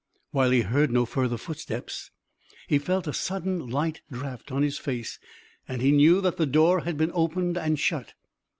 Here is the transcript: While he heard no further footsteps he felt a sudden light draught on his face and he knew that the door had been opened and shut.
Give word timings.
While 0.31 0.49
he 0.49 0.61
heard 0.61 0.89
no 0.91 1.05
further 1.05 1.37
footsteps 1.37 2.09
he 2.67 2.79
felt 2.79 3.05
a 3.05 3.13
sudden 3.13 3.67
light 3.67 4.01
draught 4.11 4.51
on 4.51 4.63
his 4.63 4.79
face 4.79 5.19
and 5.67 5.79
he 5.79 5.91
knew 5.91 6.21
that 6.21 6.37
the 6.37 6.47
door 6.47 6.79
had 6.85 6.97
been 6.97 7.11
opened 7.13 7.55
and 7.55 7.77
shut. 7.77 8.15